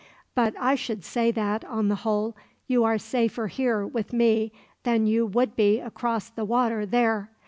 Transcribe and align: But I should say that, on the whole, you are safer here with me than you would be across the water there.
But 0.33 0.55
I 0.59 0.73
should 0.73 1.03
say 1.03 1.29
that, 1.29 1.63
on 1.63 1.87
the 1.87 1.93
whole, 1.97 2.35
you 2.65 2.83
are 2.83 2.97
safer 2.97 3.45
here 3.45 3.85
with 3.85 4.13
me 4.13 4.51
than 4.81 5.05
you 5.05 5.27
would 5.27 5.55
be 5.55 5.79
across 5.79 6.31
the 6.31 6.43
water 6.43 6.87
there. 6.87 7.29